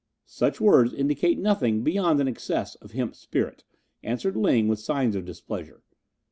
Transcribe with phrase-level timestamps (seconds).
[0.25, 3.63] "Such words indicate nothing beyond an excess of hemp spirit,"
[4.01, 5.83] answered Ling, with signs of displeasure.